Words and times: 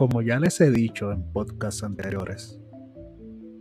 Como 0.00 0.22
ya 0.22 0.40
les 0.40 0.58
he 0.62 0.70
dicho 0.70 1.12
en 1.12 1.30
podcasts 1.30 1.84
anteriores, 1.84 2.58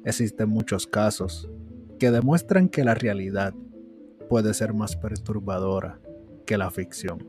existen 0.05 0.47
muchos 0.47 0.87
casos 0.87 1.51
que 1.99 2.11
demuestran 2.11 2.69
que 2.69 2.85
la 2.85 2.93
realidad 2.93 3.53
puede 4.29 4.53
ser 4.53 4.73
más 4.73 4.95
perturbadora 4.95 5.99
que 6.45 6.57
la 6.57 6.71
ficción. 6.71 7.27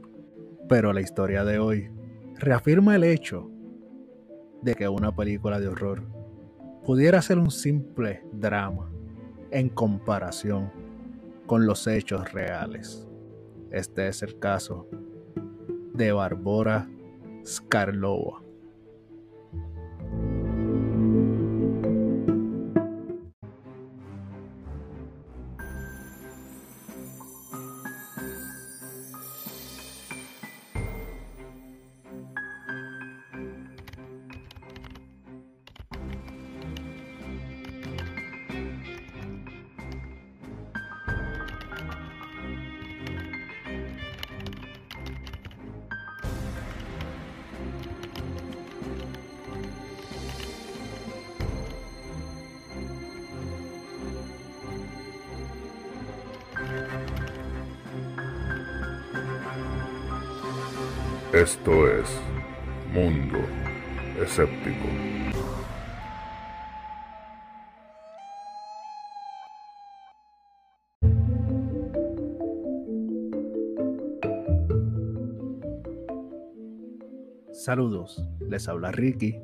Pero 0.69 0.93
la 0.93 1.01
historia 1.01 1.45
de 1.45 1.59
hoy 1.59 1.91
reafirma 2.37 2.95
el 2.95 3.03
hecho 3.03 3.51
de 4.63 4.77
que 4.77 4.89
una 4.89 5.11
película 5.17 5.59
de 5.59 5.67
horror 5.67 6.05
pudiera 6.85 7.21
ser 7.21 7.41
un 7.41 7.51
simple 7.51 8.23
drama 8.31 8.93
en 9.51 9.71
comparación 9.71 10.71
con 11.47 11.67
los 11.67 11.85
hechos 11.89 12.33
reales. 12.33 13.09
Este 13.73 14.07
es 14.07 14.23
el 14.23 14.39
caso 14.39 14.89
de 15.95 16.13
Barbora 16.13 16.89
Skarlova. 17.45 18.50
Esto 61.41 61.89
es 61.89 62.05
Mundo 62.93 63.39
Escéptico. 64.23 64.87
Saludos, 77.53 78.23
les 78.47 78.69
habla 78.69 78.93
Ricky 78.93 79.41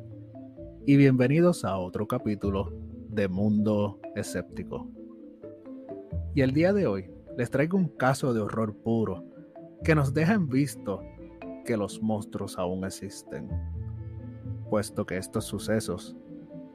y 0.84 0.96
bienvenidos 0.98 1.64
a 1.64 1.78
otro 1.78 2.06
capítulo 2.06 2.74
de 3.08 3.28
Mundo 3.28 4.00
Escéptico. 4.14 4.86
Y 6.34 6.42
el 6.42 6.52
día 6.52 6.74
de 6.74 6.86
hoy 6.86 7.10
les 7.38 7.50
traigo 7.50 7.78
un 7.78 7.88
caso 7.88 8.34
de 8.34 8.42
horror 8.42 8.76
puro 8.82 9.24
que 9.82 9.94
nos 9.94 10.12
deja 10.12 10.34
en 10.34 10.50
visto 10.50 11.00
que 11.66 11.76
los 11.76 12.00
monstruos 12.00 12.58
aún 12.58 12.84
existen, 12.84 13.50
puesto 14.70 15.04
que 15.04 15.18
estos 15.18 15.44
sucesos, 15.44 16.16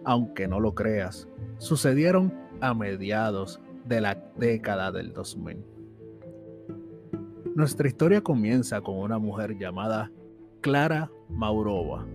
aunque 0.05 0.47
no 0.47 0.59
lo 0.59 0.75
creas, 0.75 1.27
sucedieron 1.57 2.33
a 2.59 2.75
mediados 2.75 3.59
de 3.85 4.01
la 4.01 4.15
década 4.37 4.91
del 4.91 5.13
2000. 5.13 5.65
Nuestra 7.55 7.87
historia 7.87 8.21
comienza 8.21 8.81
con 8.81 8.97
una 8.97 9.17
mujer 9.17 9.57
llamada 9.57 10.11
Clara 10.61 11.11
Maurova, 11.29 12.05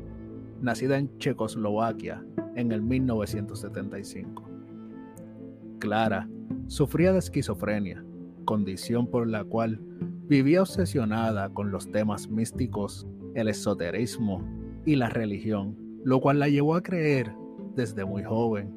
nacida 0.61 0.99
en 0.99 1.19
Checoslovaquia 1.19 2.25
en 2.55 2.73
el 2.73 2.83
1975. 2.83 4.45
Clara 5.79 6.29
sufría 6.69 7.13
de 7.13 7.19
esquizofrenia, 7.19 8.05
condición 8.45 9.09
por 9.09 9.27
la 9.27 9.45
cual 9.45 9.81
vivía 10.29 10.63
obsesionada 10.63 11.49
con 11.51 11.71
los 11.71 11.91
temas 11.91 12.29
místicos, 12.29 13.07
el 13.35 13.49
esoterismo 13.49 14.43
y 14.85 14.97
la 14.97 15.09
religión, 15.09 15.77
lo 16.05 16.21
cual 16.21 16.41
la 16.41 16.49
llevó 16.49 16.75
a 16.75 16.83
creer 16.83 17.33
desde 17.75 18.05
muy 18.05 18.25
joven 18.25 18.75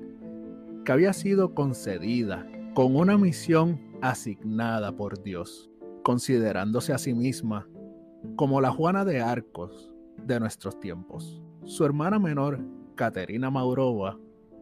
que 0.86 0.92
había 0.92 1.14
sido 1.14 1.54
concedida 1.56 2.48
con 2.74 2.96
una 2.96 3.18
misión 3.18 3.80
asignada 4.02 4.96
por 4.96 5.22
Dios, 5.24 5.70
considerándose 6.04 6.94
a 6.94 6.98
sí 6.98 7.14
misma 7.14 7.68
como 8.36 8.62
la 8.62 8.72
Juana 8.72 9.06
de 9.06 9.22
Arcos 9.22 9.92
de 10.26 10.40
nuestros 10.40 10.80
tiempos. 10.80 11.42
Su 11.64 11.86
hermana 11.86 12.20
menor, 12.20 12.60
Caterina 12.96 13.50
Maurova, 13.50 14.20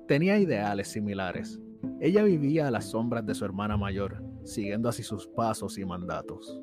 tenía 0.08 0.40
ideales 0.40 0.88
similares. 0.88 1.60
Ella 2.00 2.24
vivía 2.24 2.68
a 2.68 2.72
las 2.72 2.86
sombras 2.86 3.26
de 3.26 3.36
su 3.36 3.46
hermana 3.46 3.78
mayor, 3.78 4.24
siguiendo 4.44 4.90
así 4.90 5.04
sus 5.04 5.28
pasos 5.28 5.78
y 5.78 5.86
mandatos. 5.86 6.62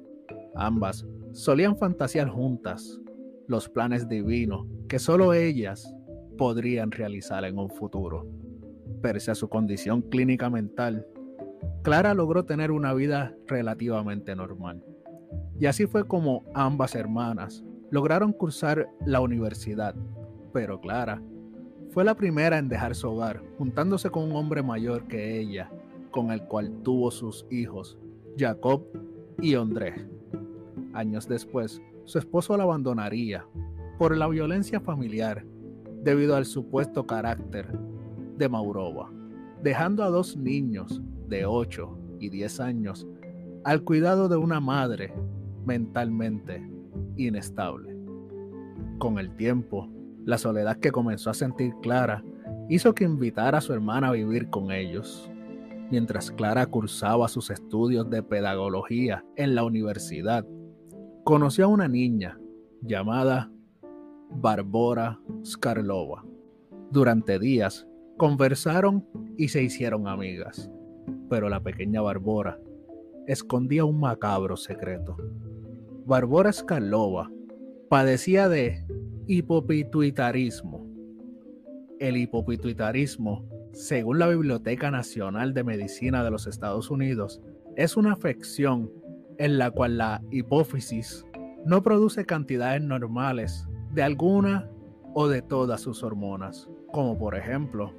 Ambas 0.54 1.06
solían 1.32 1.76
fantasear 1.76 2.28
juntas 2.28 3.00
los 3.46 3.68
planes 3.68 4.08
divinos 4.08 4.66
que 4.88 4.98
solo 4.98 5.34
ellas 5.34 5.94
podrían 6.38 6.90
realizar 6.90 7.44
en 7.44 7.58
un 7.58 7.70
futuro. 7.70 8.26
Pese 9.02 9.30
a 9.30 9.34
su 9.34 9.48
condición 9.48 10.02
clínica 10.02 10.48
mental, 10.50 11.06
Clara 11.82 12.14
logró 12.14 12.44
tener 12.44 12.70
una 12.70 12.94
vida 12.94 13.34
relativamente 13.46 14.34
normal. 14.34 14.82
Y 15.58 15.66
así 15.66 15.86
fue 15.86 16.06
como 16.06 16.42
ambas 16.54 16.94
hermanas 16.94 17.64
lograron 17.90 18.32
cursar 18.32 18.88
la 19.04 19.20
universidad. 19.20 19.94
Pero 20.52 20.80
Clara 20.80 21.22
fue 21.90 22.04
la 22.04 22.16
primera 22.16 22.58
en 22.58 22.68
dejar 22.68 22.94
su 22.94 23.08
hogar, 23.08 23.42
juntándose 23.58 24.10
con 24.10 24.24
un 24.24 24.36
hombre 24.36 24.62
mayor 24.62 25.06
que 25.06 25.38
ella, 25.38 25.70
con 26.10 26.32
el 26.32 26.42
cual 26.42 26.72
tuvo 26.82 27.10
sus 27.10 27.46
hijos, 27.50 27.98
Jacob 28.36 28.82
y 29.40 29.54
André. 29.54 30.08
Años 30.94 31.28
después, 31.28 31.82
su 32.04 32.18
esposo 32.18 32.56
la 32.56 32.62
abandonaría 32.62 33.46
por 33.98 34.16
la 34.16 34.28
violencia 34.28 34.80
familiar 34.80 35.44
debido 36.02 36.36
al 36.36 36.46
supuesto 36.46 37.06
carácter 37.06 37.68
de 38.36 38.48
Maurova, 38.48 39.10
dejando 39.62 40.04
a 40.04 40.10
dos 40.10 40.36
niños 40.36 41.02
de 41.28 41.46
8 41.46 41.98
y 42.20 42.28
10 42.28 42.60
años 42.60 43.06
al 43.64 43.82
cuidado 43.82 44.28
de 44.28 44.36
una 44.36 44.60
madre 44.60 45.12
mentalmente 45.64 46.68
inestable. 47.16 47.96
Con 48.98 49.18
el 49.18 49.34
tiempo, 49.36 49.88
la 50.24 50.38
soledad 50.38 50.76
que 50.76 50.92
comenzó 50.92 51.30
a 51.30 51.34
sentir 51.34 51.74
Clara 51.82 52.22
hizo 52.68 52.94
que 52.94 53.04
invitara 53.04 53.58
a 53.58 53.62
su 53.62 53.72
hermana 53.72 54.08
a 54.08 54.12
vivir 54.12 54.48
con 54.50 54.70
ellos. 54.70 55.30
Mientras 55.90 56.30
Clara 56.30 56.66
cursaba 56.66 57.28
sus 57.28 57.50
estudios 57.50 58.08
de 58.10 58.22
pedagogía 58.22 59.24
en 59.36 59.54
la 59.54 59.64
universidad, 59.64 60.46
conoció 61.24 61.64
a 61.64 61.68
una 61.68 61.88
niña 61.88 62.38
llamada 62.82 63.50
Barbora 64.30 65.18
Skarlova. 65.42 66.22
Durante 66.90 67.38
días 67.38 67.88
conversaron 68.18 69.06
y 69.38 69.48
se 69.48 69.62
hicieron 69.62 70.06
amigas, 70.06 70.70
pero 71.30 71.48
la 71.48 71.62
pequeña 71.62 72.02
Barbora 72.02 72.60
escondía 73.26 73.86
un 73.86 74.00
macabro 74.00 74.58
secreto. 74.58 75.16
Barbora 76.04 76.52
Skarlova 76.52 77.30
padecía 77.88 78.50
de 78.50 78.84
hipopituitarismo. 79.26 80.86
El 82.00 82.18
hipopituitarismo, 82.18 83.48
según 83.72 84.18
la 84.18 84.28
Biblioteca 84.28 84.90
Nacional 84.90 85.54
de 85.54 85.64
Medicina 85.64 86.22
de 86.22 86.30
los 86.30 86.46
Estados 86.46 86.90
Unidos, 86.90 87.40
es 87.76 87.96
una 87.96 88.12
afección 88.12 88.90
en 89.38 89.58
la 89.58 89.70
cual 89.70 89.98
la 89.98 90.22
hipófisis 90.30 91.24
no 91.64 91.82
produce 91.82 92.26
cantidades 92.26 92.82
normales 92.82 93.66
de 93.92 94.02
alguna 94.02 94.68
o 95.14 95.28
de 95.28 95.42
todas 95.42 95.80
sus 95.80 96.02
hormonas, 96.02 96.68
como 96.92 97.18
por 97.18 97.36
ejemplo 97.36 97.92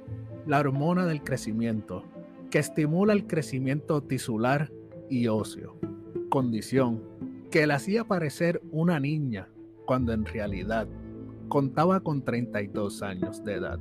la 0.46 0.60
hormona 0.60 1.06
del 1.06 1.22
crecimiento, 1.22 2.04
que 2.50 2.58
estimula 2.58 3.12
el 3.12 3.26
crecimiento 3.26 4.02
tisular 4.02 4.70
y 5.10 5.26
óseo, 5.26 5.76
condición 6.28 7.02
que 7.50 7.66
la 7.66 7.76
hacía 7.76 8.04
parecer 8.04 8.60
una 8.70 9.00
niña 9.00 9.48
cuando 9.86 10.12
en 10.12 10.24
realidad 10.24 10.86
contaba 11.48 12.00
con 12.00 12.22
32 12.22 13.02
años 13.02 13.44
de 13.44 13.54
edad. 13.54 13.78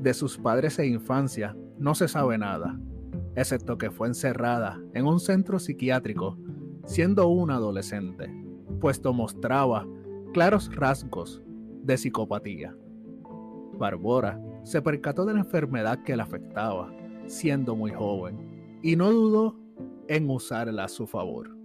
De 0.00 0.14
sus 0.14 0.38
padres 0.38 0.78
e 0.78 0.86
infancia 0.86 1.56
no 1.78 1.94
se 1.94 2.08
sabe 2.08 2.38
nada, 2.38 2.78
excepto 3.34 3.76
que 3.78 3.90
fue 3.90 4.08
encerrada 4.08 4.80
en 4.94 5.06
un 5.06 5.20
centro 5.20 5.58
psiquiátrico 5.58 6.38
siendo 6.86 7.28
un 7.28 7.50
adolescente, 7.50 8.32
puesto 8.80 9.12
mostraba 9.12 9.86
claros 10.32 10.74
rasgos 10.74 11.42
de 11.82 11.98
psicopatía. 11.98 12.76
Barbora 13.76 14.40
se 14.62 14.80
percató 14.80 15.26
de 15.26 15.34
la 15.34 15.40
enfermedad 15.40 16.02
que 16.04 16.16
la 16.16 16.22
afectaba, 16.22 16.92
siendo 17.26 17.74
muy 17.74 17.90
joven, 17.90 18.78
y 18.82 18.96
no 18.96 19.10
dudó 19.10 19.58
en 20.08 20.30
usarla 20.30 20.84
a 20.84 20.88
su 20.88 21.06
favor. 21.06 21.56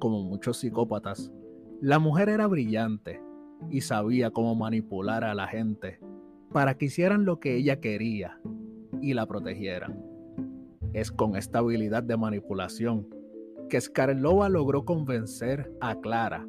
Como 0.00 0.24
muchos 0.24 0.58
psicópatas, 0.58 1.32
la 1.80 2.00
mujer 2.00 2.28
era 2.28 2.46
brillante 2.48 3.22
y 3.70 3.80
sabía 3.80 4.30
cómo 4.30 4.56
manipular 4.56 5.22
a 5.22 5.34
la 5.34 5.46
gente 5.46 6.00
para 6.52 6.76
que 6.76 6.86
hicieran 6.86 7.24
lo 7.24 7.38
que 7.38 7.54
ella 7.54 7.80
quería 7.80 8.40
y 9.00 9.14
la 9.14 9.26
protegieran. 9.26 10.04
Es 10.92 11.12
con 11.12 11.36
esta 11.36 11.60
habilidad 11.60 12.02
de 12.02 12.16
manipulación 12.16 13.21
que 13.68 13.80
Scarlova 13.80 14.48
logró 14.48 14.84
convencer 14.84 15.72
a 15.80 16.00
Clara 16.00 16.46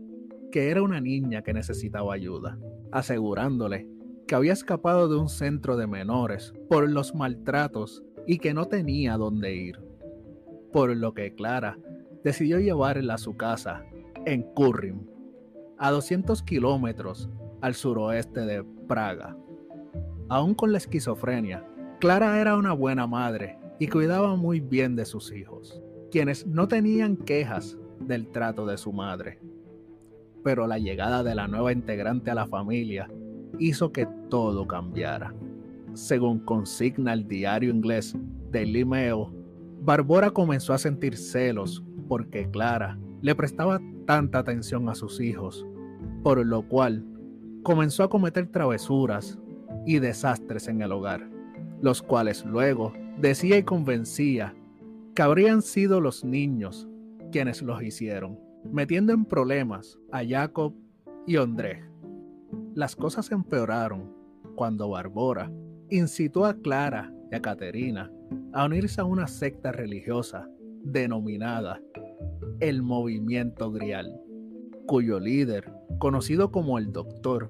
que 0.53 0.69
era 0.69 0.83
una 0.83 1.01
niña 1.01 1.41
que 1.41 1.51
necesitaba 1.51 2.13
ayuda, 2.13 2.59
asegurándole 2.91 3.89
que 4.27 4.35
había 4.35 4.53
escapado 4.53 5.09
de 5.09 5.15
un 5.15 5.27
centro 5.27 5.77
de 5.77 5.87
menores 5.87 6.53
por 6.69 6.87
los 6.87 7.15
maltratos 7.15 8.03
y 8.27 8.37
que 8.37 8.53
no 8.53 8.65
tenía 8.65 9.17
dónde 9.17 9.55
ir. 9.55 9.81
Por 10.71 10.95
lo 10.95 11.15
que 11.15 11.33
Clara 11.33 11.79
decidió 12.23 12.59
llevarla 12.59 13.15
a 13.15 13.17
su 13.17 13.35
casa 13.35 13.83
en 14.27 14.43
Kurrim, 14.43 15.07
a 15.79 15.89
200 15.89 16.43
kilómetros 16.43 17.31
al 17.61 17.73
suroeste 17.73 18.41
de 18.41 18.63
Praga. 18.87 19.35
Aún 20.29 20.53
con 20.53 20.71
la 20.71 20.77
esquizofrenia, 20.77 21.67
Clara 21.99 22.39
era 22.39 22.57
una 22.57 22.73
buena 22.73 23.07
madre 23.07 23.57
y 23.79 23.87
cuidaba 23.87 24.35
muy 24.35 24.59
bien 24.59 24.95
de 24.95 25.05
sus 25.05 25.33
hijos, 25.33 25.81
quienes 26.13 26.45
no 26.45 26.67
tenían 26.67 27.17
quejas 27.17 27.75
del 27.99 28.27
trato 28.27 28.67
de 28.67 28.77
su 28.77 28.93
madre. 28.93 29.39
Pero 30.43 30.67
la 30.67 30.77
llegada 30.77 31.23
de 31.23 31.33
la 31.33 31.47
nueva 31.47 31.71
integrante 31.71 32.29
a 32.29 32.35
la 32.35 32.45
familia 32.45 33.09
hizo 33.57 33.91
que 33.91 34.07
todo 34.29 34.67
cambiara. 34.67 35.33
Según 35.95 36.37
consigna 36.37 37.13
el 37.13 37.27
diario 37.27 37.71
inglés 37.71 38.15
Daily 38.51 38.85
Mail, 38.85 39.25
Barbora 39.81 40.29
comenzó 40.29 40.73
a 40.73 40.77
sentir 40.77 41.17
celos 41.17 41.83
porque 42.07 42.47
Clara 42.47 42.99
le 43.23 43.33
prestaba 43.33 43.81
tanta 44.05 44.37
atención 44.37 44.89
a 44.89 44.93
sus 44.93 45.19
hijos, 45.19 45.65
por 46.21 46.45
lo 46.45 46.61
cual 46.67 47.03
comenzó 47.63 48.03
a 48.03 48.09
cometer 48.11 48.51
travesuras 48.51 49.39
y 49.87 49.97
desastres 49.97 50.67
en 50.67 50.83
el 50.83 50.91
hogar, 50.91 51.27
los 51.81 52.03
cuales 52.03 52.45
luego 52.45 52.93
decía 53.17 53.57
y 53.57 53.63
convencía 53.63 54.53
que 55.15 55.21
habrían 55.21 55.61
sido 55.61 56.01
los 56.01 56.23
niños 56.23 56.87
quienes 57.31 57.61
los 57.61 57.81
hicieron, 57.81 58.39
metiendo 58.71 59.13
en 59.13 59.25
problemas 59.25 59.99
a 60.11 60.23
Jacob 60.25 60.73
y 61.27 61.37
André. 61.37 61.83
Las 62.73 62.95
cosas 62.95 63.31
empeoraron 63.31 64.11
cuando 64.55 64.89
Barbora 64.89 65.51
incitó 65.89 66.45
a 66.45 66.55
Clara 66.55 67.13
y 67.31 67.35
a 67.35 67.41
Caterina 67.41 68.11
a 68.53 68.65
unirse 68.65 69.01
a 69.01 69.05
una 69.05 69.27
secta 69.27 69.71
religiosa 69.71 70.47
denominada 70.83 71.81
el 72.59 72.81
Movimiento 72.81 73.71
Grial, 73.71 74.19
cuyo 74.85 75.19
líder, 75.19 75.71
conocido 75.99 76.51
como 76.51 76.77
el 76.77 76.91
Doctor, 76.91 77.49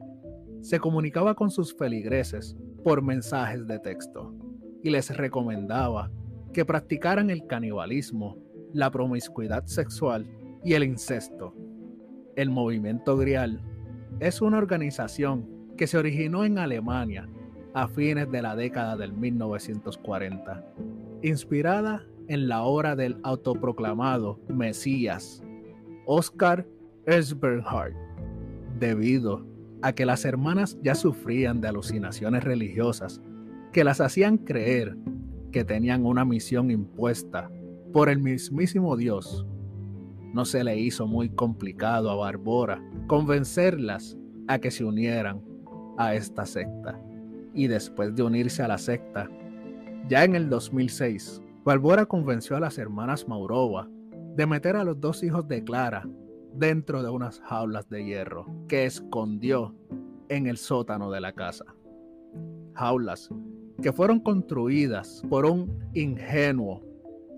se 0.62 0.80
comunicaba 0.80 1.36
con 1.36 1.52
sus 1.52 1.76
feligreses 1.76 2.56
por 2.84 3.02
mensajes 3.02 3.68
de 3.68 3.80
texto 3.80 4.34
y 4.82 4.90
les 4.90 5.16
recomendaba 5.16 6.10
que 6.54 6.66
practicaran 6.66 7.30
el 7.30 7.46
canibalismo, 7.48 8.38
la 8.74 8.92
promiscuidad 8.92 9.66
sexual 9.66 10.28
y 10.64 10.74
el 10.74 10.84
incesto. 10.84 11.54
El 12.36 12.50
movimiento 12.50 13.18
Grial 13.18 13.62
es 14.20 14.42
una 14.42 14.58
organización 14.58 15.48
que 15.78 15.88
se 15.88 15.98
originó 15.98 16.46
en 16.46 16.58
Alemania 16.58 17.28
a 17.74 17.88
fines 17.88 18.32
de 18.32 18.42
la 18.42 18.56
década 18.56 18.96
del 18.96 19.14
1940, 19.14 20.64
inspirada 21.24 22.06
en 22.28 22.48
la 22.48 22.64
obra 22.64 22.96
del 22.96 23.18
autoproclamado 23.24 24.40
Mesías, 24.48 25.44
Oscar 26.06 26.68
Esbernhardt, 27.06 27.96
debido 28.80 29.46
a 29.82 29.94
que 29.94 30.06
las 30.06 30.24
hermanas 30.24 30.78
ya 30.82 30.96
sufrían 30.96 31.60
de 31.60 31.68
alucinaciones 31.68 32.44
religiosas 32.44 33.22
que 33.72 33.84
las 33.84 34.00
hacían 34.00 34.38
creer 34.38 34.96
que 35.54 35.64
tenían 35.64 36.06
una 36.06 36.26
misión 36.26 36.70
impuesta 36.70 37.50
por 37.94 38.10
el 38.10 38.20
mismísimo 38.20 38.98
Dios. 38.98 39.48
No 40.34 40.44
se 40.44 40.64
le 40.66 40.78
hizo 40.78 41.08
muy 41.08 41.30
complicado 41.30 42.12
a 42.12 42.16
Barbora 42.16 42.84
convencerlas 43.08 44.18
a 44.50 44.60
que 44.60 44.72
se 44.72 44.84
unieran 44.84 45.42
a 45.98 46.16
esta 46.16 46.46
secta. 46.46 47.00
Y 47.54 47.68
después 47.68 48.14
de 48.16 48.24
unirse 48.24 48.64
a 48.64 48.68
la 48.68 48.80
secta, 48.80 49.30
ya 50.10 50.24
en 50.24 50.36
el 50.36 50.50
2006, 50.50 51.42
Barbora 51.64 52.06
convenció 52.08 52.58
a 52.58 52.60
las 52.60 52.78
hermanas 52.78 53.28
Maurova 53.28 53.88
de 54.36 54.48
meter 54.48 54.76
a 54.76 54.84
los 54.84 55.00
dos 55.00 55.24
hijos 55.24 55.48
de 55.48 55.64
Clara 55.64 56.04
dentro 56.56 57.04
de 57.04 57.10
unas 57.10 57.40
jaulas 57.42 57.88
de 57.90 58.04
hierro 58.04 58.48
que 58.68 58.86
escondió 58.86 59.76
en 60.30 60.48
el 60.48 60.58
sótano 60.58 61.12
de 61.12 61.22
la 61.22 61.34
casa. 61.34 61.66
Jaulas 62.74 63.30
que 63.84 63.92
fueron 63.92 64.22
construidas 64.22 65.22
por 65.30 65.46
un 65.46 65.78
ingenuo 65.94 66.82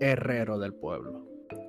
herrero 0.00 0.60
del 0.60 0.72
pueblo. 0.72 1.26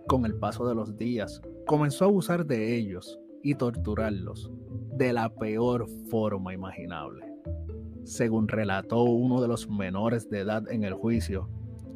Con 0.07 0.24
el 0.24 0.35
paso 0.35 0.68
de 0.68 0.75
los 0.75 0.95
días, 0.97 1.41
comenzó 1.65 2.06
a 2.06 2.07
abusar 2.09 2.45
de 2.45 2.75
ellos 2.77 3.19
y 3.41 3.56
torturarlos 3.56 4.51
de 4.95 5.13
la 5.13 5.33
peor 5.33 5.88
forma 6.12 6.53
imaginable. 6.53 7.25
Según 8.03 8.47
relató 8.47 9.03
uno 9.03 9.41
de 9.41 9.47
los 9.47 9.68
menores 9.68 10.29
de 10.29 10.41
edad 10.41 10.71
en 10.71 10.83
el 10.83 10.94
juicio, 10.94 11.50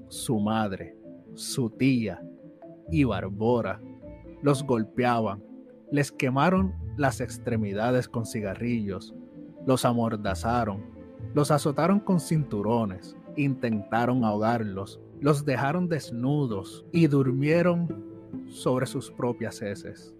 su 0.07 0.39
madre, 0.39 0.97
su 1.35 1.69
tía 1.69 2.19
y 2.89 3.03
Barbora 3.03 3.79
los 4.41 4.63
golpeaban, 4.63 5.43
les 5.91 6.11
quemaron 6.11 6.73
las 6.97 7.21
extremidades 7.21 8.09
con 8.09 8.25
cigarrillos, 8.25 9.13
los 9.67 9.85
amordazaron, 9.85 10.83
los 11.33 11.51
azotaron 11.51 11.99
con 11.99 12.19
cinturones, 12.19 13.15
intentaron 13.37 14.23
ahogarlos, 14.23 14.99
los 15.19 15.45
dejaron 15.45 15.87
desnudos 15.87 16.85
y 16.91 17.07
durmieron 17.07 17.87
sobre 18.47 18.85
sus 18.85 19.11
propias 19.11 19.61
heces. 19.61 20.13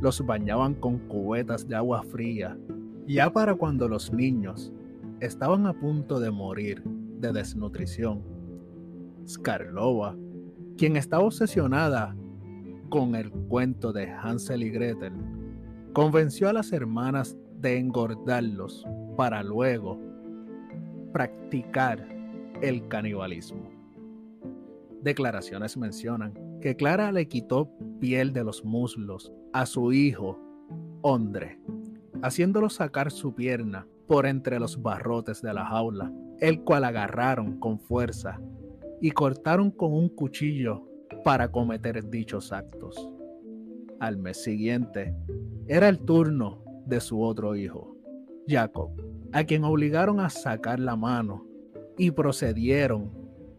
Los 0.00 0.24
bañaban 0.24 0.74
con 0.74 0.98
cubetas 0.98 1.66
de 1.66 1.76
agua 1.76 2.02
fría, 2.02 2.56
ya 3.06 3.32
para 3.32 3.54
cuando 3.54 3.88
los 3.88 4.12
niños 4.12 4.72
estaban 5.20 5.66
a 5.66 5.72
punto 5.72 6.20
de 6.20 6.30
morir 6.30 6.82
de 6.84 7.32
desnutrición. 7.32 8.22
Skarlova, 9.26 10.16
quien 10.76 10.96
estaba 10.96 11.24
obsesionada 11.24 12.16
con 12.88 13.14
el 13.14 13.30
cuento 13.30 13.92
de 13.92 14.08
Hansel 14.10 14.62
y 14.62 14.70
Gretel, 14.70 15.14
convenció 15.92 16.48
a 16.48 16.52
las 16.52 16.72
hermanas 16.72 17.36
de 17.60 17.78
engordarlos 17.78 18.84
para 19.16 19.42
luego 19.42 19.98
practicar 21.12 22.08
el 22.60 22.86
canibalismo. 22.88 23.70
Declaraciones 25.02 25.76
mencionan 25.76 26.32
que 26.60 26.76
Clara 26.76 27.12
le 27.12 27.28
quitó 27.28 27.70
piel 28.00 28.32
de 28.32 28.42
los 28.42 28.64
muslos 28.64 29.32
a 29.52 29.66
su 29.66 29.92
hijo, 29.92 30.40
Ondre, 31.02 31.60
haciéndolo 32.22 32.70
sacar 32.70 33.10
su 33.10 33.34
pierna 33.34 33.86
por 34.06 34.26
entre 34.26 34.58
los 34.58 34.80
barrotes 34.80 35.42
de 35.42 35.52
la 35.52 35.66
jaula, 35.66 36.10
el 36.40 36.62
cual 36.62 36.84
agarraron 36.84 37.58
con 37.58 37.78
fuerza 37.78 38.40
y 39.00 39.10
cortaron 39.10 39.70
con 39.70 39.92
un 39.92 40.08
cuchillo 40.08 40.88
para 41.22 41.50
cometer 41.50 42.08
dichos 42.08 42.52
actos. 42.52 43.08
Al 44.00 44.16
mes 44.16 44.42
siguiente, 44.42 45.14
era 45.66 45.88
el 45.88 45.98
turno 46.00 46.64
de 46.86 47.00
su 47.00 47.22
otro 47.22 47.56
hijo, 47.56 47.93
Jacob, 48.46 48.90
a 49.32 49.44
quien 49.44 49.64
obligaron 49.64 50.20
a 50.20 50.28
sacar 50.28 50.78
la 50.78 50.96
mano 50.96 51.46
y 51.96 52.10
procedieron 52.10 53.10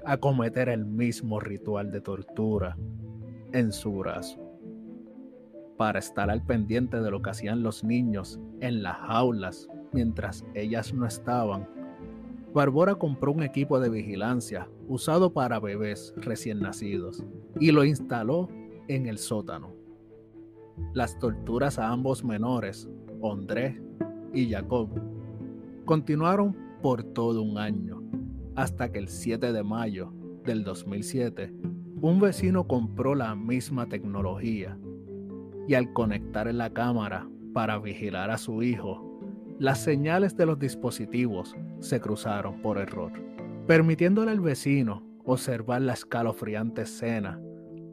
a 0.05 0.17
cometer 0.17 0.69
el 0.69 0.85
mismo 0.85 1.39
ritual 1.39 1.91
de 1.91 2.01
tortura 2.01 2.77
en 3.51 3.71
su 3.71 3.91
brazo. 3.93 4.39
Para 5.77 5.99
estar 5.99 6.29
al 6.29 6.45
pendiente 6.45 7.01
de 7.01 7.11
lo 7.11 7.21
que 7.21 7.31
hacían 7.31 7.63
los 7.63 7.83
niños 7.83 8.39
en 8.61 8.83
las 8.83 8.97
jaulas 8.97 9.67
mientras 9.91 10.45
ellas 10.53 10.93
no 10.93 11.05
estaban, 11.05 11.67
Barbora 12.53 12.95
compró 12.95 13.33
un 13.33 13.43
equipo 13.43 13.79
de 13.79 13.89
vigilancia 13.89 14.69
usado 14.87 15.33
para 15.33 15.59
bebés 15.59 16.13
recién 16.15 16.59
nacidos 16.59 17.25
y 17.59 17.71
lo 17.71 17.83
instaló 17.83 18.47
en 18.87 19.07
el 19.07 19.17
sótano. 19.17 19.73
Las 20.93 21.17
torturas 21.19 21.79
a 21.79 21.89
ambos 21.89 22.23
menores, 22.23 22.87
André 23.21 23.81
y 24.35 24.49
Jacob, 24.49 24.89
continuaron 25.85 26.55
por 26.81 27.03
todo 27.03 27.41
un 27.41 27.57
año, 27.57 28.03
hasta 28.55 28.91
que 28.91 28.99
el 28.99 29.07
7 29.07 29.53
de 29.53 29.63
mayo 29.63 30.13
del 30.43 30.63
2007, 30.63 31.53
un 32.01 32.19
vecino 32.19 32.67
compró 32.67 33.15
la 33.15 33.33
misma 33.35 33.87
tecnología 33.87 34.77
y 35.67 35.73
al 35.73 35.93
conectar 35.93 36.47
en 36.47 36.59
la 36.59 36.69
cámara 36.71 37.27
para 37.53 37.79
vigilar 37.79 38.29
a 38.29 38.37
su 38.37 38.61
hijo, 38.61 39.01
las 39.57 39.79
señales 39.79 40.35
de 40.35 40.45
los 40.45 40.59
dispositivos 40.59 41.55
se 41.79 42.01
cruzaron 42.01 42.61
por 42.61 42.77
error, 42.77 43.13
permitiéndole 43.65 44.31
al 44.31 44.41
vecino 44.41 45.01
observar 45.23 45.81
la 45.81 45.93
escalofriante 45.93 46.81
escena 46.81 47.39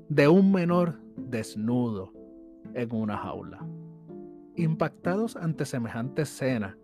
de 0.09 0.29
un 0.29 0.53
menor 0.53 1.01
desnudo 1.17 2.13
en 2.75 2.93
una 2.93 3.17
jaula. 3.17 3.65
Impactados 4.57 5.37
ante 5.37 5.65
semejante 5.65 6.23
escena, 6.23 6.77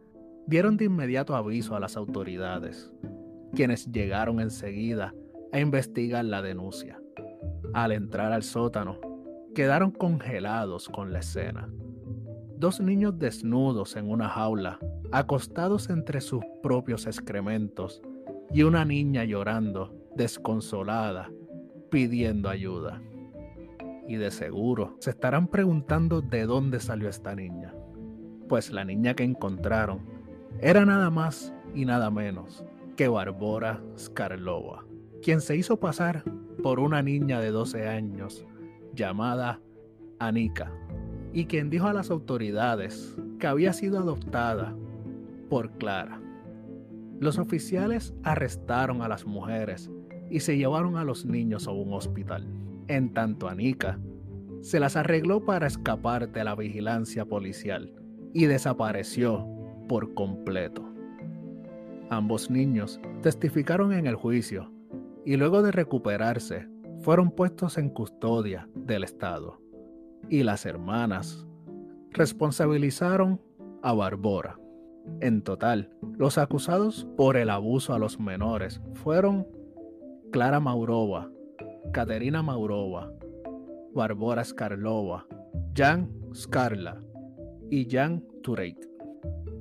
dieron 0.47 0.77
de 0.77 0.87
inmediato 0.87 1.37
aviso 1.37 1.77
a 1.77 1.81
las 1.81 1.97
autoridades, 1.97 2.93
quienes 3.55 3.91
llegaron 3.91 4.41
enseguida 4.41 5.15
a 5.53 5.61
investigar 5.61 6.25
la 6.25 6.43
denuncia. 6.43 7.01
Al 7.75 7.93
entrar 7.93 8.33
al 8.33 8.43
sótano, 8.43 8.99
quedaron 9.55 9.91
congelados 9.91 10.89
con 10.89 11.13
la 11.13 11.21
escena. 11.21 11.69
Dos 12.57 12.81
niños 12.81 13.19
desnudos 13.19 13.97
en 13.97 14.11
una 14.11 14.29
jaula, 14.29 14.79
acostados 15.13 15.91
entre 15.91 16.21
sus 16.21 16.43
propios 16.63 17.07
excrementos, 17.07 18.03
y 18.51 18.63
una 18.63 18.85
niña 18.85 19.25
llorando, 19.25 19.95
desconsolada, 20.17 21.31
pidiendo 21.91 22.49
ayuda. 22.49 23.03
Y 24.09 24.17
de 24.17 24.31
seguro 24.31 24.97
se 24.99 25.11
estarán 25.11 25.49
preguntando 25.49 26.23
de 26.23 26.47
dónde 26.47 26.81
salió 26.81 27.09
esta 27.09 27.35
niña. 27.35 27.75
Pues 28.49 28.73
la 28.73 28.85
niña 28.85 29.15
que 29.15 29.23
encontraron 29.23 30.01
era 30.61 30.85
nada 30.85 31.11
más 31.11 31.55
y 31.75 31.85
nada 31.85 32.11
menos 32.11 32.65
que 32.97 33.07
Barbora 33.07 33.81
Skarlova, 33.97 34.85
quien 35.23 35.41
se 35.41 35.57
hizo 35.57 35.79
pasar 35.79 36.25
por 36.63 36.81
una 36.81 37.03
niña 37.03 37.41
de 37.41 37.51
12 37.51 37.87
años 37.87 38.45
llamada 38.95 39.61
Anika, 40.19 40.73
y 41.33 41.45
quien 41.45 41.71
dijo 41.71 41.87
a 41.87 41.93
las 41.93 42.11
autoridades 42.11 43.17
que 43.39 43.47
había 43.47 43.73
sido 43.73 43.99
adoptada 43.99 44.75
por 45.49 45.71
Clara. 45.79 46.21
Los 47.21 47.39
oficiales 47.39 48.15
arrestaron 48.25 49.03
a 49.03 49.09
las 49.09 49.27
mujeres 49.27 49.91
y 50.31 50.41
se 50.41 50.57
llevaron 50.57 50.97
a 50.97 51.05
los 51.05 51.25
niños 51.25 51.69
a 51.69 51.71
un 51.71 51.93
hospital. 51.93 52.47
En 52.89 53.13
tanto, 53.13 53.49
Anika 53.49 53.99
se 54.61 54.81
las 54.81 54.97
arregló 54.97 55.45
para 55.45 55.67
escapar 55.67 56.33
de 56.33 56.43
la 56.43 56.55
vigilancia 56.55 57.25
policial 57.25 57.93
y 58.33 58.47
desapareció 58.47 59.47
por 59.89 60.15
completo. 60.15 60.85
Ambos 62.11 62.51
niños 62.51 63.01
testificaron 63.23 63.93
en 63.93 64.07
el 64.07 64.17
juicio 64.17 64.73
y 65.25 65.37
luego 65.37 65.63
de 65.63 65.73
recuperarse 65.73 66.69
fueron 67.01 67.31
puestos 67.31 67.79
en 67.79 67.91
custodia 67.91 68.69
del 68.75 69.05
Estado. 69.05 69.61
Y 70.29 70.43
las 70.43 70.67
hermanas 70.67 71.47
responsabilizaron 72.11 73.41
a 73.83 73.93
Barbora. 73.93 74.59
En 75.21 75.43
total, 75.43 75.91
los 76.17 76.39
acusados 76.39 77.07
por 77.17 77.37
el 77.37 77.51
abuso 77.51 77.95
a 77.95 77.99
los 77.99 78.19
menores 78.19 78.81
fueron 78.95 79.47
Clara 80.33 80.61
Maurova, 80.61 81.31
Caterina 81.93 82.43
Maurova, 82.43 83.13
Barbora 83.95 84.45
Skarlova, 84.45 85.27
Jan 85.75 86.11
Skarla 86.35 87.03
y 87.71 87.89
Jan 87.91 88.23
Tureit. 88.43 88.79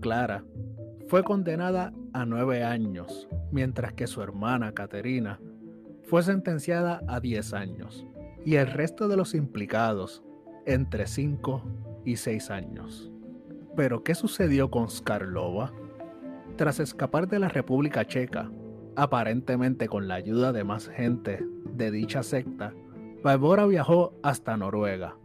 Clara 0.01 0.43
fue 1.07 1.23
condenada 1.23 1.93
a 2.13 2.25
nueve 2.25 2.63
años, 2.63 3.27
mientras 3.51 3.93
que 3.93 4.07
su 4.07 4.21
hermana 4.21 4.73
Caterina 4.73 5.39
fue 6.03 6.23
sentenciada 6.23 7.01
a 7.07 7.19
10 7.19 7.53
años 7.53 8.05
y 8.45 8.55
el 8.55 8.67
resto 8.67 9.07
de 9.07 9.17
los 9.17 9.33
implicados 9.33 10.23
entre 10.65 11.07
5 11.07 11.63
y 12.05 12.17
6 12.17 12.49
años. 12.49 13.11
Pero, 13.75 14.03
¿qué 14.03 14.15
sucedió 14.15 14.71
con 14.71 14.89
Skarlova? 14.89 15.71
Tras 16.55 16.79
escapar 16.79 17.27
de 17.27 17.39
la 17.39 17.49
República 17.49 18.05
Checa, 18.05 18.49
aparentemente 18.97 19.87
con 19.87 20.07
la 20.07 20.15
ayuda 20.15 20.51
de 20.51 20.63
más 20.63 20.87
gente 20.89 21.45
de 21.75 21.91
dicha 21.91 22.23
secta, 22.23 22.73
Barbora 23.23 23.67
viajó 23.67 24.13
hasta 24.23 24.57
Noruega, 24.57 25.15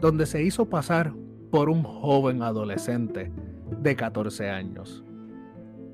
donde 0.00 0.26
se 0.26 0.44
hizo 0.44 0.66
pasar 0.66 1.12
por 1.50 1.68
un 1.68 1.82
joven 1.82 2.42
adolescente 2.42 3.32
de 3.82 3.96
14 3.96 4.48
años. 4.48 5.02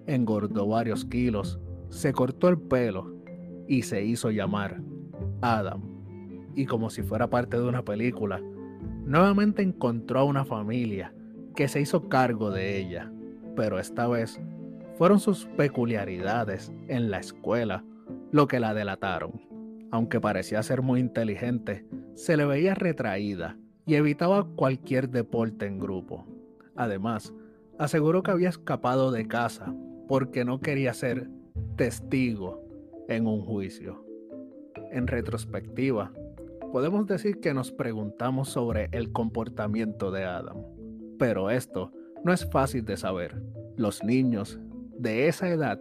Engordó 0.06 0.68
varios 0.68 1.06
kilos, 1.06 1.58
se 1.88 2.12
cortó 2.12 2.50
el 2.50 2.58
pelo 2.58 3.14
y 3.66 3.82
se 3.82 4.04
hizo 4.04 4.30
llamar 4.30 4.82
Adam. 5.40 5.80
Y 6.54 6.66
como 6.66 6.90
si 6.90 7.02
fuera 7.02 7.30
parte 7.30 7.56
de 7.58 7.66
una 7.66 7.82
película, 7.82 8.42
nuevamente 9.06 9.62
encontró 9.62 10.20
a 10.20 10.24
una 10.24 10.44
familia 10.44 11.14
que 11.56 11.66
se 11.66 11.80
hizo 11.80 12.10
cargo 12.10 12.50
de 12.50 12.78
ella, 12.78 13.10
pero 13.56 13.78
esta 13.78 14.06
vez 14.06 14.38
fueron 14.96 15.20
sus 15.20 15.46
peculiaridades 15.56 16.72
en 16.88 17.10
la 17.10 17.18
escuela 17.18 17.84
lo 18.30 18.46
que 18.46 18.60
la 18.60 18.74
delataron. 18.74 19.40
Aunque 19.90 20.20
parecía 20.20 20.62
ser 20.62 20.82
muy 20.82 21.00
inteligente, 21.00 21.86
se 22.14 22.36
le 22.36 22.44
veía 22.44 22.74
retraída 22.74 23.58
y 23.86 23.94
evitaba 23.94 24.46
cualquier 24.56 25.10
deporte 25.10 25.66
en 25.66 25.78
grupo. 25.78 26.26
Además, 26.76 27.34
aseguró 27.78 28.22
que 28.22 28.30
había 28.30 28.48
escapado 28.48 29.10
de 29.10 29.26
casa 29.26 29.74
porque 30.08 30.44
no 30.44 30.60
quería 30.60 30.94
ser 30.94 31.28
testigo 31.76 32.64
en 33.08 33.26
un 33.26 33.44
juicio. 33.44 34.04
En 34.90 35.06
retrospectiva, 35.06 36.12
podemos 36.72 37.06
decir 37.06 37.40
que 37.40 37.54
nos 37.54 37.72
preguntamos 37.72 38.48
sobre 38.48 38.88
el 38.92 39.12
comportamiento 39.12 40.10
de 40.10 40.24
Adam. 40.24 40.58
Pero 41.18 41.50
esto 41.50 41.92
no 42.24 42.32
es 42.32 42.48
fácil 42.50 42.84
de 42.84 42.96
saber. 42.96 43.42
Los 43.76 44.02
niños 44.04 44.58
de 45.02 45.26
esa 45.26 45.48
edad 45.48 45.80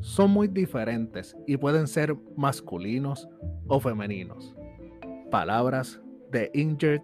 son 0.00 0.32
muy 0.32 0.48
diferentes 0.48 1.36
y 1.46 1.56
pueden 1.56 1.86
ser 1.86 2.16
masculinos 2.36 3.28
o 3.68 3.78
femeninos. 3.80 4.54
Palabras 5.30 6.00
de 6.32 6.50
Ingrid 6.52 7.00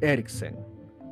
Eriksen, 0.00 0.56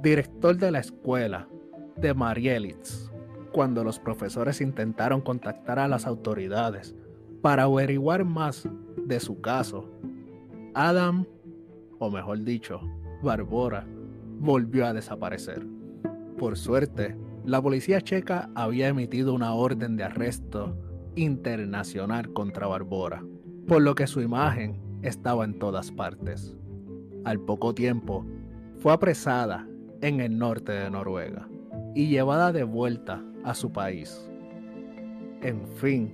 director 0.01 0.57
de 0.57 0.71
la 0.71 0.79
escuela 0.79 1.49
de 1.97 2.15
Marielitz, 2.15 3.11
cuando 3.53 3.83
los 3.85 3.99
profesores 3.99 4.61
intentaron 4.61 5.21
contactar 5.21 5.79
a 5.79 5.89
las 5.89 6.07
autoridades 6.07 6.95
para 7.43 7.65
averiguar 7.65 8.25
más 8.25 8.69
de 9.05 9.19
su 9.19 9.41
caso. 9.41 9.91
Adam, 10.75 11.27
o 11.99 12.11
mejor 12.11 12.45
dicho, 12.45 12.81
Barbora, 13.23 13.85
volvió 14.39 14.87
a 14.87 14.93
desaparecer. 14.93 15.67
Por 16.39 16.57
suerte, 16.57 17.17
la 17.45 17.61
policía 17.61 18.01
checa 18.01 18.51
había 18.55 18.89
emitido 18.89 19.35
una 19.35 19.55
orden 19.55 19.97
de 19.97 20.05
arresto 20.05 20.77
internacional 21.17 22.33
contra 22.33 22.67
Barbora, 22.67 23.25
por 23.67 23.83
lo 23.83 23.95
que 23.95 24.07
su 24.07 24.21
imagen 24.21 24.81
estaba 25.03 25.45
en 25.45 25.59
todas 25.59 25.91
partes. 25.91 26.57
Al 27.25 27.41
poco 27.41 27.75
tiempo, 27.75 28.25
fue 28.79 28.93
apresada 28.93 29.67
en 30.01 30.21
el 30.21 30.39
norte 30.39 30.73
de 30.73 30.91
Noruega 30.91 31.49
y 31.95 32.09
llevada 32.09 32.53
de 32.53 32.65
vuelta 32.65 33.23
a 33.45 33.55
su 33.55 33.73
país. 33.73 34.29
En 35.41 35.67
fin, 35.67 36.13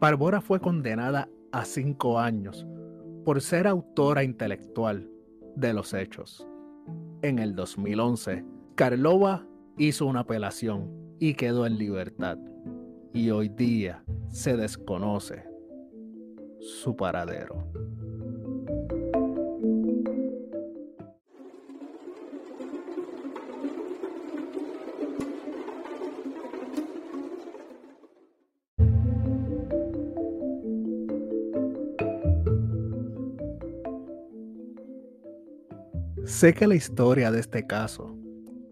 Barbora 0.00 0.40
fue 0.40 0.60
condenada 0.60 1.28
a 1.52 1.64
cinco 1.64 2.18
años 2.18 2.66
por 3.24 3.40
ser 3.40 3.66
autora 3.66 4.24
intelectual 4.24 5.08
de 5.54 5.72
los 5.72 5.94
hechos. 5.94 6.46
En 7.22 7.38
el 7.38 7.54
2011, 7.54 8.44
Karlova 8.74 9.46
hizo 9.78 10.06
una 10.06 10.20
apelación 10.20 11.16
y 11.18 11.34
quedó 11.34 11.66
en 11.66 11.78
libertad. 11.78 12.38
Y 13.12 13.30
hoy 13.30 13.48
día 13.48 14.02
se 14.28 14.56
desconoce 14.56 15.44
su 16.60 16.96
paradero. 16.96 17.66
Sé 36.24 36.54
que 36.54 36.66
la 36.66 36.74
historia 36.74 37.30
de 37.30 37.38
este 37.38 37.66
caso 37.66 38.11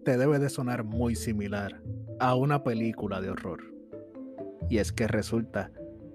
te 0.03 0.17
debe 0.17 0.39
de 0.39 0.49
sonar 0.49 0.83
muy 0.83 1.15
similar 1.15 1.81
a 2.19 2.35
una 2.35 2.63
película 2.63 3.21
de 3.21 3.29
horror. 3.29 3.63
Y 4.69 4.77
es 4.77 4.91
que 4.91 5.07
resulta 5.07 5.71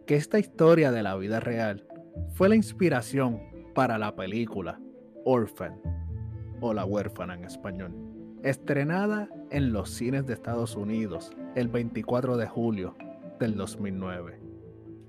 que 0.06 0.16
esta 0.16 0.38
historia 0.38 0.90
de 0.92 1.02
la 1.02 1.16
vida 1.16 1.40
real 1.40 1.86
fue 2.32 2.48
la 2.48 2.56
inspiración 2.56 3.40
para 3.74 3.98
la 3.98 4.14
película 4.16 4.80
Orphan, 5.24 5.80
o 6.60 6.72
La 6.72 6.84
huérfana 6.84 7.34
en 7.34 7.44
español, 7.44 7.92
estrenada 8.42 9.28
en 9.50 9.72
los 9.72 9.90
cines 9.90 10.26
de 10.26 10.32
Estados 10.32 10.76
Unidos 10.76 11.30
el 11.54 11.68
24 11.68 12.36
de 12.36 12.46
julio 12.46 12.96
del 13.38 13.56
2009, 13.56 14.40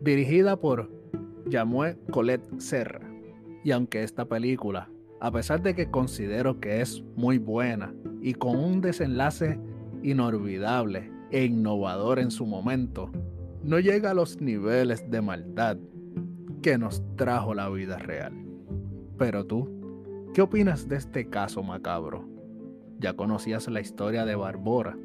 dirigida 0.02 0.58
por 0.58 0.92
Jamue 1.50 1.98
Colette 2.12 2.60
Serra. 2.60 3.10
Y 3.64 3.72
aunque 3.72 4.04
esta 4.04 4.26
película, 4.26 4.90
a 5.22 5.32
pesar 5.32 5.62
de 5.62 5.74
que 5.74 5.90
considero 5.90 6.60
que 6.60 6.82
es 6.82 7.02
muy 7.16 7.38
buena 7.38 7.94
y 8.22 8.34
con 8.34 8.58
un 8.58 8.82
desenlace 8.82 9.60
inolvidable 10.04 11.12
e 11.32 11.46
innovador 11.46 12.20
en 12.20 12.32
su 12.32 12.46
momento, 12.46 13.12
no 13.64 13.80
llega 13.80 14.12
a 14.12 14.14
los 14.14 14.40
niveles 14.40 15.10
de 15.10 15.22
maldad 15.22 15.78
que 16.62 16.78
nos 16.78 17.04
trajo 17.16 17.54
la 17.54 17.70
vida 17.70 17.98
real. 17.98 18.34
Pero 19.18 19.46
tú, 19.46 19.70
¿qué 20.34 20.42
opinas 20.42 20.88
de 20.88 20.96
este 20.96 21.30
caso 21.30 21.64
macabro? 21.64 22.38
ya 23.00 23.14
conocías 23.14 23.68
la 23.68 23.80
historia 23.80 24.26
de 24.26 24.36
Barbora. 24.36 24.98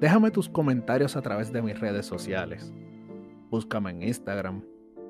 Déjame 0.00 0.30
tus 0.30 0.48
comentarios 0.48 1.16
a 1.16 1.22
través 1.22 1.52
de 1.52 1.60
mis 1.62 1.78
redes 1.78 2.06
sociales. 2.06 2.72
Búscame 3.50 3.90
en 3.90 4.02
Instagram 4.02 4.64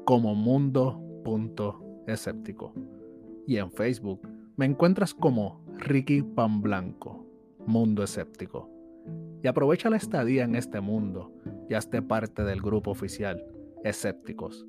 como 0.04 0.34
mundo.escéptico 0.34 2.74
y 3.46 3.58
en 3.58 3.70
Facebook 3.70 4.20
me 4.56 4.66
encuentras 4.66 5.14
como 5.14 5.64
Ricky 5.80 6.22
Pan 6.22 6.60
Blanco, 6.60 7.26
Mundo 7.66 8.02
Escéptico. 8.02 8.70
Y 9.42 9.48
aprovecha 9.48 9.88
la 9.88 9.96
estadía 9.96 10.44
en 10.44 10.54
este 10.54 10.80
mundo 10.80 11.32
y 11.68 11.74
hazte 11.74 12.02
parte 12.02 12.44
del 12.44 12.60
grupo 12.60 12.90
oficial 12.90 13.42
Escépticos, 13.82 14.66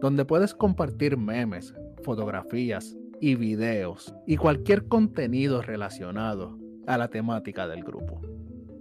donde 0.00 0.24
puedes 0.24 0.54
compartir 0.54 1.18
memes, 1.18 1.74
fotografías 2.02 2.96
y 3.20 3.34
videos 3.34 4.14
y 4.26 4.38
cualquier 4.38 4.88
contenido 4.88 5.60
relacionado 5.60 6.58
a 6.86 6.96
la 6.96 7.08
temática 7.08 7.68
del 7.68 7.84
grupo. 7.84 8.22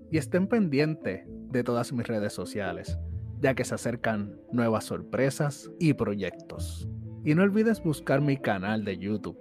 Y 0.09 0.17
estén 0.17 0.47
pendientes 0.47 1.27
de 1.27 1.63
todas 1.63 1.91
mis 1.91 2.07
redes 2.07 2.31
sociales, 2.31 2.97
ya 3.41 3.53
que 3.53 3.65
se 3.65 3.75
acercan 3.75 4.39
nuevas 4.51 4.85
sorpresas 4.85 5.69
y 5.79 5.93
proyectos. 5.93 6.87
Y 7.25 7.35
no 7.35 7.43
olvides 7.43 7.83
buscar 7.83 8.21
mi 8.21 8.37
canal 8.37 8.85
de 8.85 8.97
YouTube, 8.97 9.37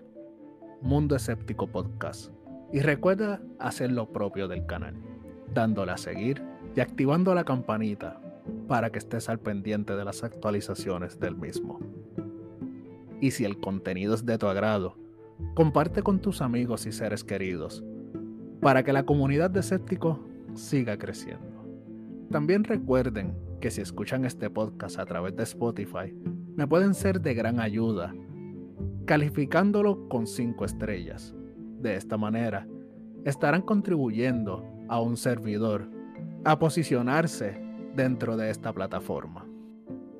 Mundo 0.84 1.16
Escéptico 1.16 1.66
Podcast. 1.66 2.30
Y 2.70 2.80
recuerda 2.80 3.40
hacer 3.58 3.90
lo 3.90 4.12
propio 4.12 4.48
del 4.48 4.66
canal, 4.66 4.94
dándole 5.54 5.92
a 5.92 5.96
seguir 5.96 6.42
y 6.76 6.80
activando 6.80 7.34
la 7.34 7.44
campanita 7.44 8.20
para 8.68 8.90
que 8.90 8.98
estés 8.98 9.30
al 9.30 9.40
pendiente 9.40 9.96
de 9.96 10.04
las 10.04 10.22
actualizaciones 10.22 11.18
del 11.18 11.36
mismo. 11.36 11.80
Y 13.18 13.30
si 13.30 13.46
el 13.46 13.58
contenido 13.60 14.14
es 14.14 14.26
de 14.26 14.36
tu 14.36 14.46
agrado, 14.46 14.98
comparte 15.54 16.02
con 16.02 16.20
tus 16.20 16.42
amigos 16.42 16.84
y 16.84 16.92
seres 16.92 17.24
queridos 17.24 17.82
para 18.60 18.82
que 18.82 18.92
la 18.92 19.04
comunidad 19.04 19.48
de 19.48 19.60
escépticos 19.60 20.18
siga 20.52 20.98
creciendo. 20.98 21.64
También 22.30 22.62
recuerden 22.62 23.34
que 23.58 23.70
si 23.70 23.80
escuchan 23.80 24.26
este 24.26 24.50
podcast 24.50 24.98
a 24.98 25.06
través 25.06 25.34
de 25.34 25.44
Spotify, 25.44 26.14
me 26.56 26.66
pueden 26.66 26.92
ser 26.92 27.22
de 27.22 27.32
gran 27.32 27.58
ayuda 27.58 28.14
calificándolo 29.06 30.08
con 30.08 30.26
5 30.26 30.64
estrellas. 30.64 31.34
De 31.80 31.96
esta 31.96 32.16
manera, 32.16 32.66
estarán 33.24 33.62
contribuyendo 33.62 34.64
a 34.88 35.00
un 35.00 35.16
servidor 35.16 35.88
a 36.44 36.58
posicionarse 36.58 37.60
dentro 37.94 38.36
de 38.36 38.50
esta 38.50 38.72
plataforma. 38.72 39.46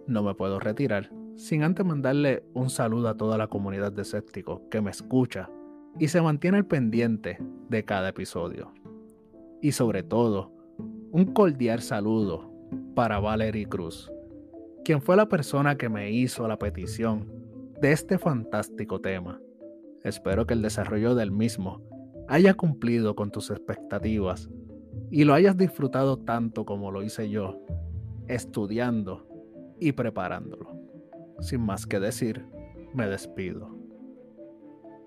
No 0.07 0.23
me 0.23 0.35
puedo 0.35 0.61
retirar 0.61 1.11
sin 1.37 1.63
antes 1.63 1.85
mandarle 1.85 2.45
un 2.55 2.71
saludo 2.71 3.09
a 3.09 3.17
toda 3.17 3.37
la 3.39 3.49
comunidad 3.49 3.93
de 3.93 4.03
escépticos 4.03 4.61
que 4.71 4.81
me 4.81 4.91
escucha 4.91 5.51
y 5.99 6.09
se 6.09 6.21
mantiene 6.21 6.59
al 6.59 6.67
pendiente 6.67 7.39
de 7.69 7.85
cada 7.85 8.11
episodio. 8.11 8.73
Y 9.61 9.73
sobre 9.73 10.03
todo, 10.03 10.53
un 11.11 11.33
cordial 11.33 11.81
saludo 11.81 12.53
para 12.95 13.19
Valerie 13.19 13.67
Cruz, 13.67 14.11
quien 14.85 15.01
fue 15.01 15.17
la 15.17 15.29
persona 15.29 15.77
que 15.77 15.89
me 15.89 16.11
hizo 16.11 16.47
la 16.47 16.59
petición 16.59 17.44
de 17.85 17.93
este 17.93 18.17
fantástico 18.17 19.03
tema. 19.03 19.39
Espero 20.05 20.47
que 20.47 20.55
el 20.55 20.63
desarrollo 20.63 21.15
del 21.15 21.31
mismo 21.31 21.83
haya 22.29 22.55
cumplido 22.55 23.15
con 23.15 23.31
tus 23.31 23.51
expectativas 23.51 24.49
y 25.11 25.25
lo 25.25 25.35
hayas 25.35 25.59
disfrutado 25.59 26.17
tanto 26.17 26.65
como 26.65 26.91
lo 26.91 27.03
hice 27.03 27.29
yo, 27.29 27.61
estudiando 28.27 29.29
y 29.79 29.93
preparándolo. 29.93 30.75
Sin 31.41 31.61
más 31.61 31.87
que 31.87 32.01
decir, 32.01 32.47
me 32.95 33.07
despido. 33.07 33.69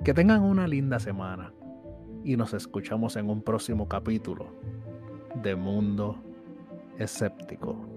Que 0.04 0.14
tengan 0.14 0.44
una 0.44 0.68
linda 0.68 1.00
semana 1.00 1.56
y 2.24 2.38
nos 2.38 2.54
escuchamos 2.54 3.16
en 3.16 3.28
un 3.32 3.42
próximo 3.42 3.88
capítulo 3.88 4.52
de 5.42 5.56
Mundo 5.56 6.16
Escéptico. 7.00 7.97